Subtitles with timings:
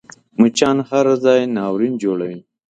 [0.39, 2.39] مچان هر ځای ناورین جوړوي